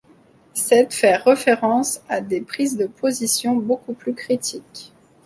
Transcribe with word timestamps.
Cette 0.55 0.95
fait 0.95 1.17
référence 1.17 2.01
à 2.09 2.21
des 2.21 2.41
prises 2.41 2.75
de 2.75 2.87
positions 2.87 3.55
beaucoup 3.55 3.93
plus 3.93 4.15
critiques. 4.15 4.93